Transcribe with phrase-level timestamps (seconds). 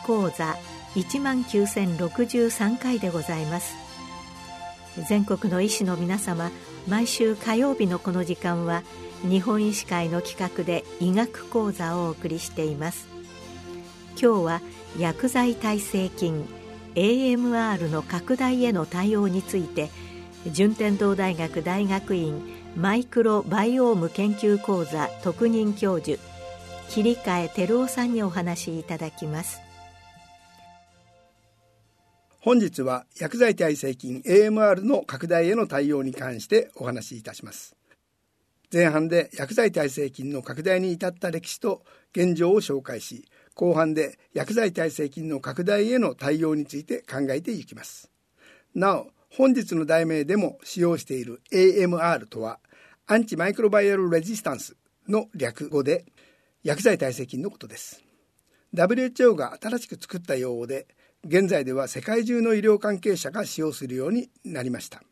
[0.00, 0.56] 学講座
[0.94, 3.74] 1万9063回でございます。
[5.08, 6.50] 全国の医師の皆様
[6.88, 8.82] 毎週火曜日のこの時間は
[9.22, 13.06] 日本医師会の企画で医学講座をお送りしています。
[14.20, 14.60] 今日は
[14.98, 16.44] 薬剤耐性菌
[16.94, 19.90] AMR の拡大への対応について
[20.48, 22.42] 順天堂大学大学院
[22.76, 26.20] マイクロバイオーム研究講座特任教授
[26.88, 29.69] 切替照夫さんにお話しいただきます。
[32.42, 37.76] 本日は薬剤耐性菌 AMR の拡大への対応に関してお話しいたします。
[38.72, 41.82] 前半で薬剤耐性菌の拡大に至った歴史と
[42.12, 48.10] 現状を紹介し後半で薬剤耐性菌の拡大への対応について考えていきます。
[48.74, 52.58] なお本日の題名でも使用している AMR とは
[53.06, 56.06] アンチマイクロバイアルレジスタンスの略語で
[56.64, 58.02] 薬剤耐性菌のことです。
[58.72, 60.86] WHO が新しく作った用語で
[61.24, 65.02] 現在では世界中の医療関係者が使用するようになりました。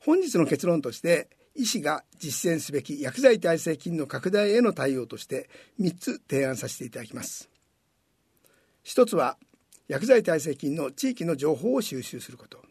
[0.00, 5.48] 本日の結論として医師が実践すべき薬剤耐性菌の拡大への対応として
[5.80, 7.48] 3つ提案させていただきます。
[8.82, 9.38] 一つは
[9.88, 12.62] 薬剤耐性菌の地域の情報を収集すること。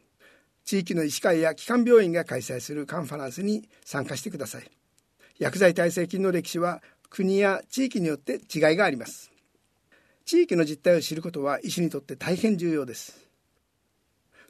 [0.63, 4.69] 地域の医師会や基幹病院が開催するカンファランスに参加してください。
[5.37, 9.31] 薬剤耐性菌の歴史は国や地域によって違いがあります。
[10.25, 13.27] 地域の実態を知ることは医師にとって大変重要です。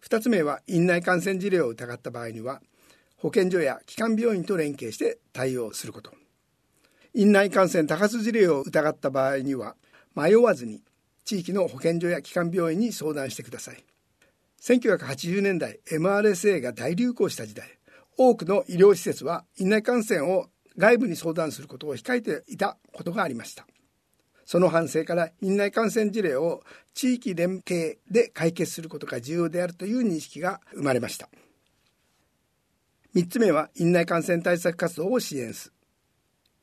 [0.07, 2.61] 2つ目は院内感染事例を疑った場合には
[3.17, 6.13] 保健所や基幹病院と連携して対応すること。
[7.13, 9.75] 院内感染多発事例を疑った場合には
[10.15, 10.81] 迷わずに
[11.25, 13.83] 地域の保健所や基幹病院に相談してください。
[14.61, 17.67] 1980年代 MRSA が大流行した時代
[18.17, 20.47] 多くの医療施設は院内感染を
[20.77, 23.67] 外部に相談することを控えていたことがありました。
[24.45, 26.63] その反省から院内感染事例を
[26.93, 31.29] 地域連携で解決することが重要であるという認識が生まれました。
[33.15, 35.71] 3つ目は院内感染対策活動を支援す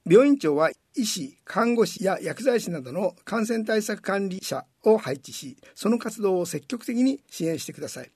[0.05, 8.11] 病院長は医師看護師や薬剤師などの感染対策管理者を配置しその活動を積極的に支援してください。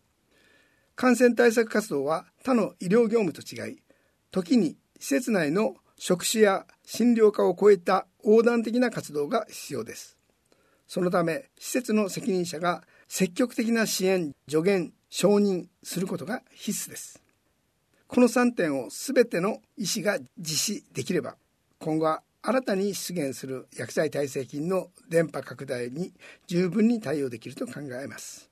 [0.94, 3.78] 感染対策活動は他の医療業務と違い
[4.31, 10.17] 時に施設内の職種や診療科を超えた横断的な活動が必要です。
[10.89, 17.23] そのため施設の責任者が積極的な支援助言承認することが必須です。
[18.09, 21.37] この3点を全ての医師が実施できれば
[21.79, 26.13] 今後は新たに出現する薬剤耐性菌の電波拡大に
[26.47, 28.51] 十分に対応できると考えます。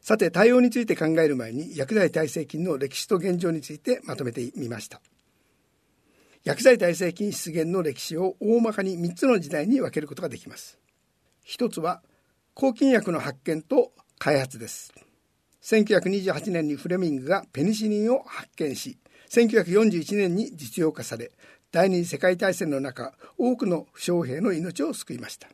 [0.00, 5.00] さて対応について考える前に薬剤耐性菌の歴史と現状についてまとめてみました。
[6.46, 10.78] 薬剤耐性菌出現の歴史を大まかに3つの時代に分けることができます。
[11.42, 12.02] 一つは
[12.54, 13.90] 抗菌薬の発見と
[14.20, 14.94] 開発です。
[15.62, 18.96] 1928年にフレミングがペニシリンを発見し
[19.28, 21.32] 1941年に実用化され
[21.72, 25.48] 第二次世界大戦の中多くの負傷兵の命を救いました。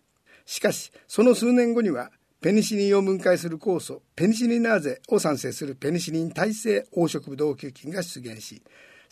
[0.44, 2.10] しかしその数年後には
[2.42, 8.62] ペニシリンを分解する酵素ペニシリナーゼを産生するペニシリン耐性黄色ブドウ球菌が出現し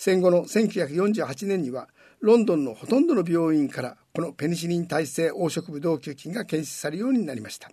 [0.03, 1.87] 戦後の1948年には
[2.21, 7.71] ロンドンのほとんどの病院からこのペニシリン耐性黄色ブドウ球菌が検出されるようになりました。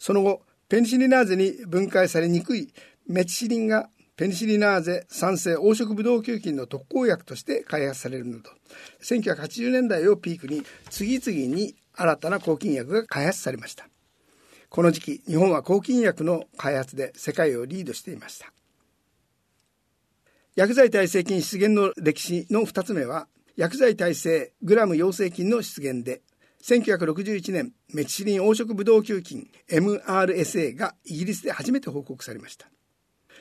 [0.00, 2.74] その後ペニシリナーゼに分解されにくい
[3.06, 8.50] メチシリンがペニシリナーゼ酸性黄色ブドウ球菌の特効薬として開発されるなど
[9.00, 13.86] 1980年代をピークに次々に新たな抗菌薬が開発されました。
[14.70, 18.55] この時期日本は抗菌薬の開発で世界をリードしていました。
[20.56, 23.28] 薬剤耐性菌出現の歴史の2つ目は
[23.58, 26.22] 薬剤耐性グラム陽性菌の出現で
[26.64, 32.68] 1961年メチシリン黄色ブドウ球菌 MRSA がイギリスで初めて報告されました。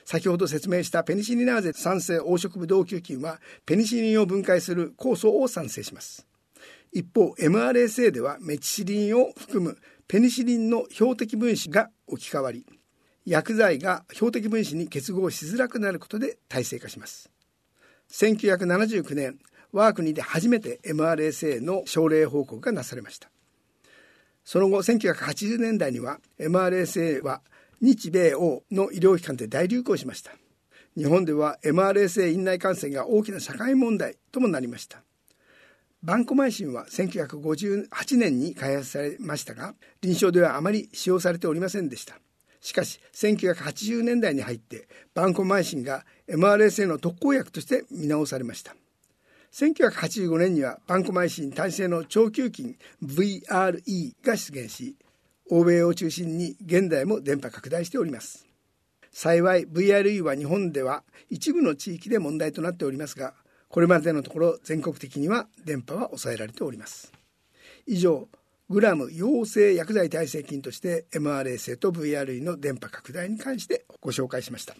[0.04, 6.28] 先ほど説明したペニシリナーゼ酸性黄色ブドウ球菌はペニシリンを分解する酵素を産生します。
[6.92, 9.78] 一方 MRSA ではメチシリンを含む
[10.10, 12.66] ペニシリンの標的分子が置き換わり
[13.25, 17.31] 薬剤が標的分子に結合しづらくなることで耐性化します。
[18.12, 19.39] 1979年
[19.72, 23.30] 我が国で初めて MRSA の症例報告がなされました。
[24.44, 27.42] その後1980年代には MRSA は
[27.81, 30.31] 日米欧の医療機関で大流行しました。
[30.95, 35.01] 日本では MRSA 院内感染が大きな社会問題ともなりました。
[36.04, 42.19] バンコマイシンは1958年に開発されましたが臨床ではあまり使用されておりませんでした。
[42.66, 48.76] しかし1980年代に入ってバンコマイシンが MRSA の特効薬として見直されました。
[49.54, 54.96] 1985年にはバンコマイシン耐性の長球菌 VRE が出現し
[55.52, 58.48] 欧米を中心に現代も電波拡大しております。
[59.12, 63.36] 幸い VRE は日本では一部の地域で問題となっておりますが
[63.70, 67.14] これまでのところ全国的には電波は抑えられております。
[67.86, 68.28] 以上
[68.70, 74.76] グラム陽性薬剤耐性菌として MRA 性と VRE の電波拡大に関してご紹介しました。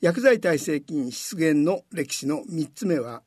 [0.00, 3.22] 薬剤耐性菌出現の歴史の3つ目は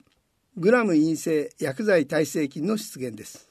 [0.57, 3.47] グラム陰性薬剤耐性菌の出現です。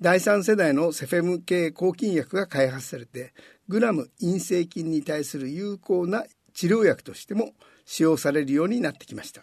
[0.00, 3.32] 第3世代のセフェム系抗菌薬が開発されて
[3.68, 7.52] グラム陰性菌に対する有効な治療薬としても
[7.84, 9.42] 使用されるようになってきました。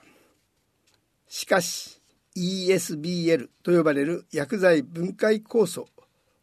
[1.30, 2.03] しかし
[2.36, 5.88] ESBL と呼ばれる薬剤分解酵素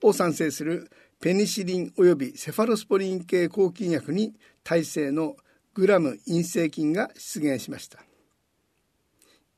[0.02, 0.90] を産生する
[1.20, 4.34] ペニシリン及びセファロスポリン系抗菌薬に
[4.64, 5.36] 耐性の
[5.74, 7.98] グラム陰性菌が出現しました。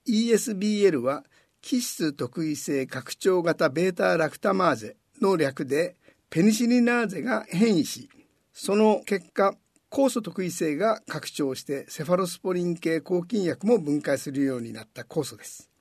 [0.08, 1.24] ESBL は
[1.60, 5.96] 基質特異性拡張型ベータラクタマーゼの略で
[6.28, 8.08] ペニシリナーゼが変異し
[8.52, 9.54] その結果
[9.90, 15.71] 酵素特異性が拡張してセファロスポリン系抗菌薬も分解するようになった酵素です。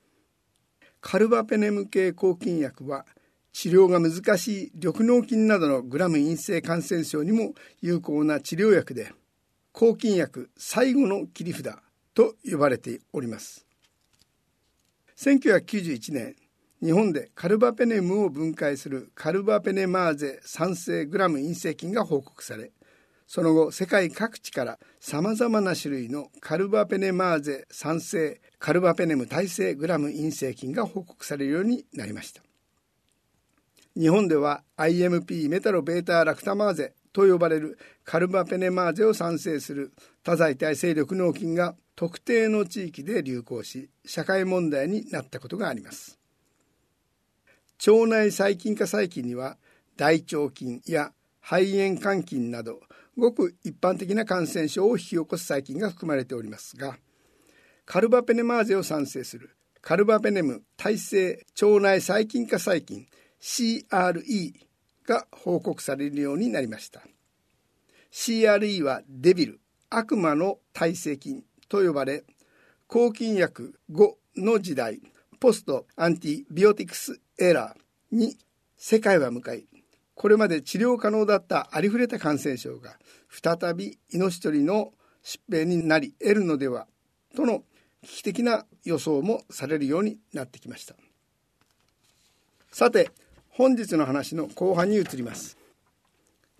[1.02, 3.06] カルバペネム系抗菌薬は
[3.52, 9.12] 治療が難しい緑膿菌などのグラム陰性感染症にも有効な治療薬で
[9.74, 11.76] 抗菌薬最後の切り札
[12.14, 13.66] と呼ばれております。
[15.18, 16.36] 1991年
[16.84, 22.72] 日本でカルバペネムを分解するカルバペネマーゼ酸性グラム陰性菌が報告され
[23.34, 32.42] その後世界各地からさまざまな種類のカルバペネマーゼ酸性カルバペネム耐性グラム陰性菌が報告されるようになりました。
[33.96, 39.94] 日本では IMP メタロベータラクタマーゼと呼ばれるカルバペネマーゼを産生する
[40.24, 46.20] 多剤体性力脳菌が特定の地域で流行し社会問題になったことがあります。
[47.88, 49.56] 腸内細菌化細菌には
[49.96, 52.82] 大腸菌や肺炎肝菌など
[53.18, 56.98] ごく一般的な感染症を引き起こす細菌が含まれておりますが
[57.86, 63.08] カルバペネマーゼを産生するカルバペネム耐性腸内細菌化細菌
[63.42, 64.54] CRE
[65.08, 67.02] が報告されるようになりました。
[68.12, 69.60] CRE はデビル
[69.90, 72.24] 悪魔の耐性菌と呼ばれ
[72.88, 75.02] 抗菌薬5の時代
[75.40, 78.38] ポストアンティビオティクスエラーに
[78.78, 79.66] 世界は向かい
[80.16, 82.98] これまで治療可能だったありふれた感染症が
[83.30, 84.92] 再び命取りの
[85.24, 86.88] 疾病になり得るのでは
[87.36, 87.64] との
[88.04, 90.96] 危機的な予想もされるようになってきました。
[92.72, 93.12] さて
[93.50, 95.58] 本日の話の後半に移ります。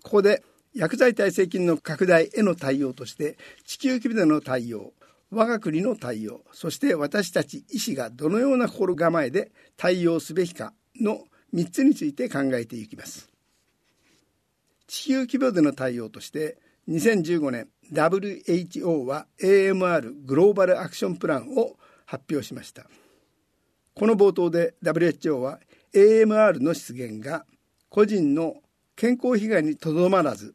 [0.02, 0.42] ここで
[0.74, 4.92] 薬剤耐性菌の拡大への対応として地球規模での対応
[5.30, 11.24] 我が国の対応そして私たち医師がどのような心構えで対応すべきかの
[11.54, 13.31] 3つについて考えていきます。
[14.92, 22.84] 地球規模での対応として2015年 WHO は AMR グローバルアクションプランを発表しました。
[23.94, 25.60] この冒頭で WHO は
[25.94, 27.46] AMR の出現が
[27.88, 28.56] 個人の
[28.94, 30.54] 健康被害にとどまらず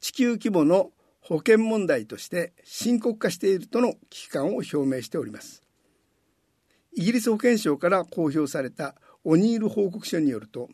[0.00, 5.62] 地球規模の保険問題として深刻化しているとの危機感を表明しております。
[6.96, 10.70] イギリス保健省から公表されたオニール報告書によると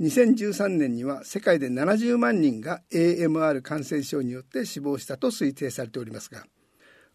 [0.00, 6.44] 2013年には世界で70万人が AMR 感染症によって死亡したと推定されておりますが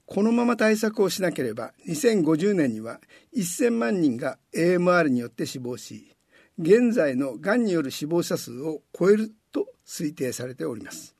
[0.06, 3.00] このまま対策をしなければ2050年には
[3.36, 6.16] 1000万人が AMR によって死亡し
[6.58, 11.16] 現在のがんによる死亡者数を超えると推定されております。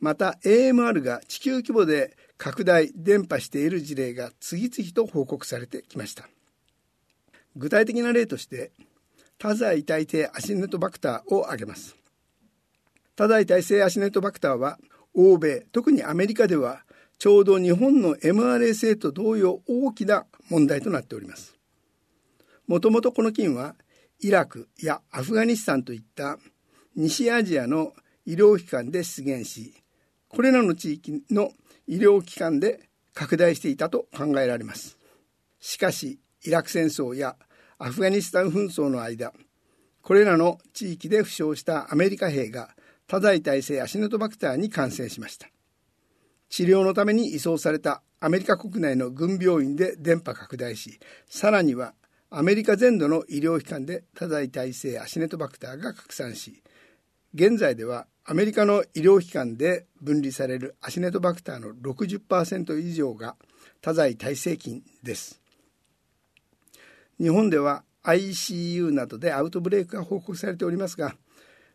[0.00, 6.28] また AMR が地球規模で拡大伝播している事例が次々と報告されてきました。
[7.54, 8.72] 具体的な例として
[9.38, 11.96] 多剤耐性アシネトバクターを挙げます
[13.16, 14.78] 多剤耐性アシネトバクターは
[15.14, 16.82] 欧米特にアメリカでは
[17.18, 21.56] ちょうど日本の MRA 性と同様大きな問題となっております。
[22.68, 23.74] もともとこの菌は
[24.20, 26.38] イラクやアフガニスタンといった
[26.94, 27.92] 西アジアの
[28.24, 29.74] 医療機関で出現し、
[30.28, 31.50] これらの地域の
[31.88, 34.96] 医療機関で拡大していたと考えられます。
[35.58, 37.34] しかし、イラク戦争や
[37.78, 39.32] アフガニスタン紛争の間、
[40.02, 42.70] これらの地域で負傷したアメリカ兵が
[43.06, 45.48] 多剤耐性アシネトバクターに感染しました。
[46.48, 51.94] 治療のために移送されたアメリカ国内の軍病院で電波拡大しさらには
[52.30, 56.62] アメリカ全土の医療機関で多剤耐性アシネトバクターが拡散し
[57.34, 63.36] 現在ではアメリカの医療機関で分離されるアシネトバクターの60%以上が
[63.80, 65.40] 多剤耐性菌です
[67.20, 71.14] 日本では ICU などでアウトブレイクが報告されておりますが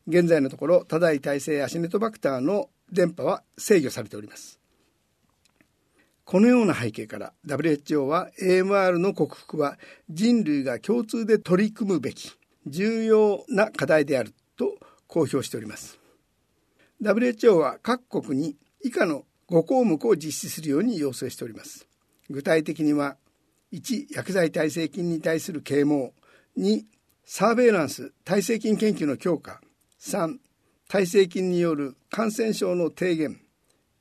[0.07, 4.59] 現在のところ多大耐性アシネトバクターの電波は制御されております。
[6.25, 9.77] このような背景から WHO は AMR の克服は
[10.09, 12.33] 人類が共通で取り組むべき
[12.65, 14.75] 重要な課題であると
[15.07, 15.99] 公表しております。
[17.01, 21.87] WHO は各国に以下の5項目を実施するように要請しております。
[22.29, 23.17] 具体的には
[23.73, 26.13] 1薬剤耐性菌に対する啓蒙。
[26.57, 26.83] 2
[27.25, 29.61] サーベイランス耐性菌研究の強化。
[29.99, 30.37] 3
[30.87, 33.41] 耐性菌による感染症の低減。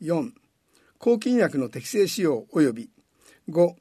[0.03, 0.31] 4
[0.99, 2.91] 抗菌薬の適正使用及び。
[3.49, 3.75] 5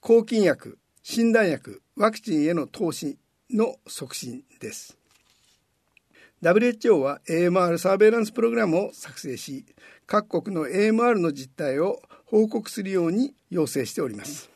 [0.00, 3.18] 抗菌薬診断薬ワクチンへの投資
[3.50, 4.98] の促進です。
[6.42, 9.64] WHO は AMR サーベイランスプログラムを作成し
[10.06, 14.53] 各国の AMR の実態を報告するように要請しております。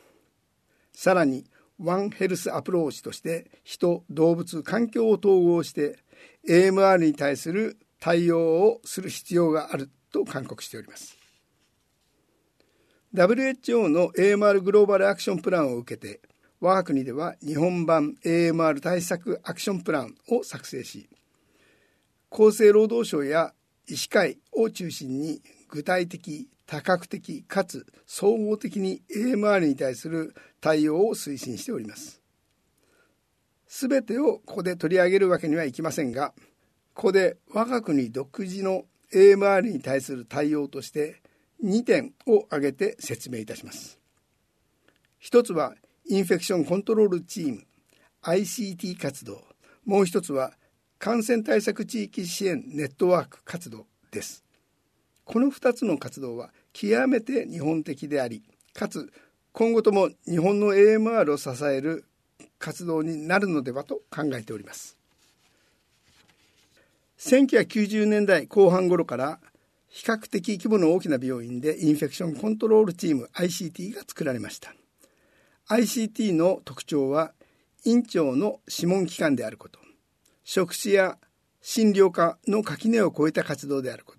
[0.99, 1.45] さらに
[1.77, 5.97] ワンヘルスアプローチとして人動物環境を統合して
[6.45, 11.17] AMR に対する対応をする必要があると勧告しております。
[13.15, 16.19] WHO の AMR グローバルアクションプランを受けて
[16.59, 21.07] 我が国では日本版 AMR 対策アクションプランを作成し
[22.29, 23.53] 厚生労働省や
[23.87, 32.21] 医師会を中心に具体的多角的かつ総合的に AMR に対する対応を推進しております。
[33.65, 36.31] すべてをここで取り上げるわけにはいきませんが、
[36.93, 41.23] ここで我が国独自の AMR に対する対応として
[41.63, 43.97] 2点を挙げて説明いたします。
[45.17, 45.73] 一つは
[46.07, 47.63] インフェクションコントロールチーム
[48.21, 49.43] ICT 活動、
[49.85, 50.53] もう一つは
[50.99, 54.43] 感染対策地域支援ネットワーク活動です。
[55.25, 59.11] この2つの活動は極めて日本的であり、かつ
[59.51, 62.05] 今後とも日本の AMR を支える
[62.59, 64.97] 活動になるのではと考えております。
[67.19, 69.39] 1990年代後半頃から
[69.89, 74.73] 比較的規模の大きな病院でインフェクションコントロールチーム ICT が作られました。
[75.69, 77.33] ICT の特徴は
[77.85, 79.79] 院長の諮問機関であること。
[80.43, 81.17] 職種や
[81.61, 84.15] 診療科の垣根を越えた活動であるこ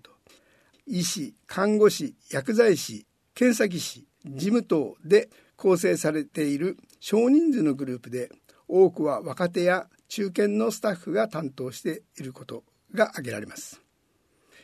[0.93, 8.29] 医師看護師薬剤師検査技師事務等で構成されている少人数のグループで
[8.67, 13.81] 多くは若手や中堅のスタッフが担当していることが挙げられます。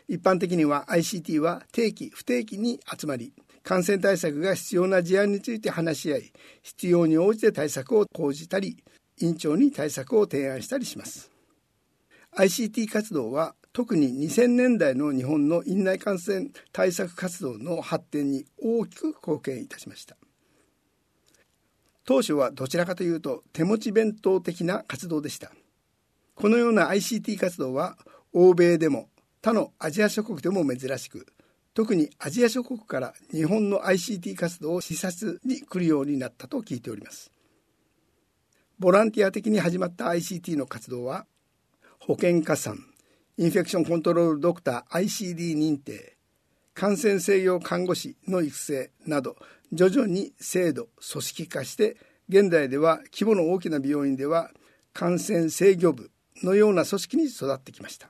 [0.10, 3.31] 一般的には ICT は定期不定期に集まり
[3.63, 8.84] 感染対策が必要な事案について話し合い必要に応じて対策を講じたり
[9.22, 11.31] 院長に対策を提案したりします。
[12.36, 20.17] ICT 活動は特に2000年代の日本の院内感染対策活動の発展に大きく貢献いたしました。
[22.03, 25.51] 当初はどちらかというと手持ち弁当的な活動でした。
[26.34, 28.00] このような ICT 活動は
[28.34, 29.10] 欧米でも
[29.43, 31.27] 他のアジア諸国でも珍しく
[31.75, 37.31] 特にアジア諸国から日本の ICT 活動を視察に来るようになったと聞いております。
[38.79, 41.27] ボランティア的に始まった ICT の活動は
[42.00, 42.79] 保険加算
[43.39, 46.17] インフェクションコントロールドクター ICD 認定
[46.74, 49.36] 感染制御看護師の育成など
[49.72, 51.98] 徐々に制度組織化して
[52.29, 54.50] 現代では規模の大きな病院では
[54.91, 56.10] 感染制御部
[56.44, 58.10] のような組織に育ってきました。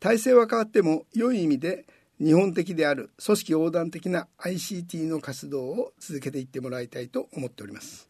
[0.00, 1.86] 体制は変わっても良い意味で
[2.20, 8.08] 日本的である組織横断的な ICT の活動を続けていってもらいたいと思っております。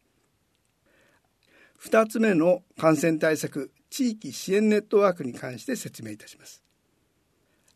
[1.83, 6.63] 2つ目の感染対策地域支援ネットワークに関して説明いたします。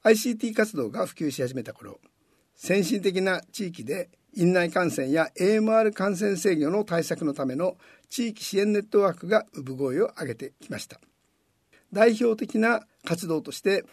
[0.04, 2.00] ICT 活動が普及し始めた頃
[2.57, 7.76] 先進的な地域で院内感染や AMR 感染制御の対策のための
[8.09, 11.00] 地域支援ネットワークが産声を上げてきました。
[11.92, 13.85] 代表的な活動として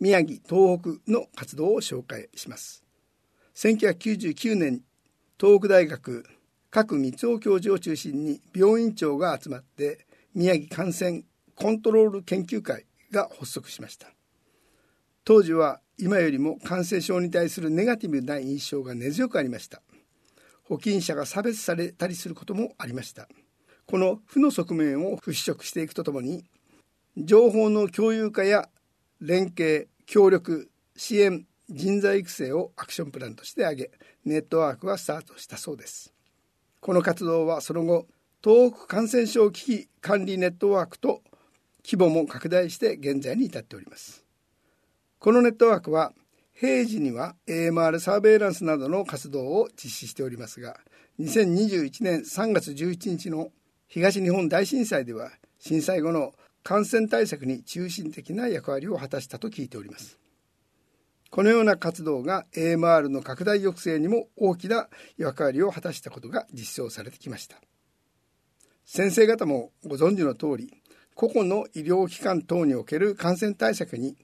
[0.00, 2.84] 宮城東北の活動を紹介します。
[3.54, 4.82] 1999年
[5.40, 6.24] 東北大学
[6.70, 11.22] 各三尾教授を中心に病院長が集まって宮城感染
[11.56, 14.08] コントロール研究会が発足しました。
[15.24, 19.82] 当時は今よりも感染症に対するネガティブな印象が根強くありました。
[20.64, 23.28] 保菌者が差別されたりすることもありました。
[23.86, 26.44] この負の側面を払拭していくとともに
[27.16, 28.68] 情報の共有化や
[29.20, 33.90] 連携協力支援人材育成をアクションプランとして挙げ
[34.24, 36.12] ネットワークはスタートしたそうです。
[36.80, 38.06] この活動はその後
[38.42, 41.22] 東北感染症危機管理ネットワークと
[41.84, 44.24] 規模も拡大して現在に至っております。
[45.18, 46.12] このネットワークは
[46.52, 50.78] 平時には AMR サーベイランスなどの活動を実施しておりますが
[51.20, 53.50] 2021年3月11日の
[53.88, 60.18] 東日本大震災では震災後の感染対策に中心的な役割を果たしたと聞いております。
[61.30, 67.56] このような活動が AMR の拡大抑制にも大きな役割を果たしたことが実証されてきました。
[68.84, 70.81] 先生方もご存知の通り
[71.14, 74.16] 個々の医療機関等における感染対策に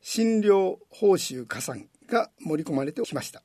[0.00, 3.42] 診療報酬加算が盛り込まれてきました。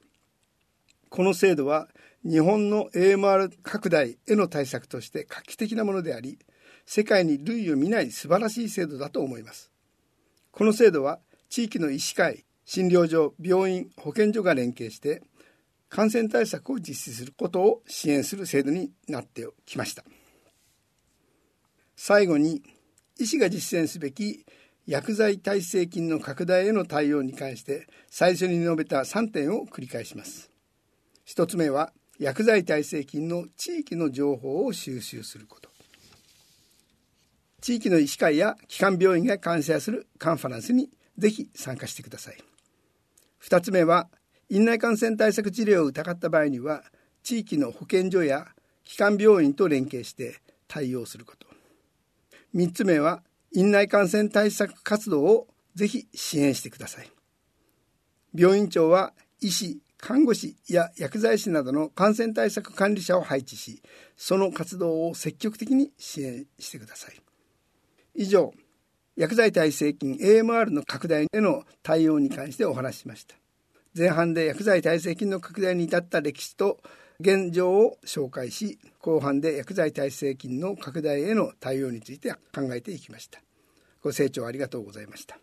[1.09, 1.87] この制度は
[2.23, 6.37] 日本の AMR 拡大への対策として画期的なものであり
[6.85, 9.71] 世界に類を見ない素晴らしい制度だと思います。
[10.51, 15.23] この制度は地域の医師会診療所病院保健所が連携して
[15.87, 20.03] 感染対策を実施することを支援する制度になってきました。
[21.95, 22.61] 最後に
[23.19, 24.45] 医師が実践すべき
[24.87, 30.49] 薬剤耐性菌の拡大への対応に関して最初に述べた3点を繰り返します。
[31.27, 35.69] 1つ目は薬剤耐性菌の地域の情報を収集すること。
[37.61, 42.37] 地域の医師会や基幹病院が監査するカンファレンスにぜひ参加してください。
[43.43, 44.07] 2つ目は
[44.49, 46.83] 院内感染対策治療を疑った場合には
[47.21, 48.47] 地域の保健所や
[48.85, 50.37] 基幹病院と連携して
[50.69, 51.48] 対応すること。
[52.55, 57.11] 3つ目は院内感染対策活動をぜひ支援してください。
[58.35, 63.81] 病院長は医師看護師や薬剤師などの感染対策管理者を配置し
[64.15, 67.21] その活動を積極的に支援してください。
[68.15, 68.53] 以上
[69.15, 73.35] 薬剤耐性菌 AMR の拡大への対応に関してお話ししました。
[73.95, 76.79] 前半で薬剤耐性菌の拡大に至った歴史と
[77.21, 83.41] 現状を紹介し後半で薬剤耐性菌の拡大への対応について考えていきました
[84.01, 85.37] ご清聴ありがとうございました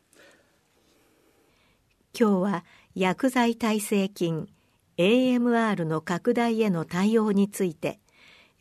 [2.18, 4.48] 今日は薬剤耐性菌
[4.96, 8.00] AMR の拡大への対応について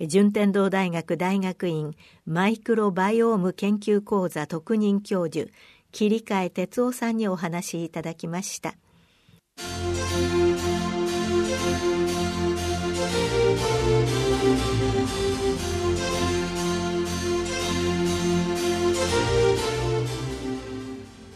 [0.02, 5.50] 順天堂大学大学院マイクロバイオーム研究講座特任教授
[5.94, 8.76] 切替哲夫さんにお話しいただきました。